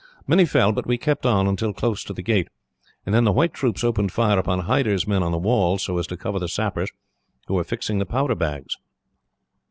Many 0.25 0.45
fell, 0.45 0.71
but 0.71 0.87
we 0.87 0.97
kept 0.97 1.27
on 1.27 1.45
until 1.45 1.73
close 1.73 2.03
to 2.05 2.11
the 2.13 2.23
gate, 2.23 2.47
and 3.05 3.13
then 3.13 3.23
the 3.23 3.31
white 3.31 3.53
troops 3.53 3.83
opened 3.83 4.11
fire 4.11 4.39
upon 4.39 4.61
Hyder's 4.61 5.05
men 5.07 5.21
on 5.21 5.31
the 5.31 5.37
walls, 5.37 5.83
so 5.83 5.99
as 5.99 6.07
to 6.07 6.17
cover 6.17 6.39
the 6.39 6.47
sappers, 6.47 6.89
who 7.45 7.53
were 7.53 7.63
fixing 7.63 7.99
the 7.99 8.05
powder 8.07 8.33
bags. 8.33 8.77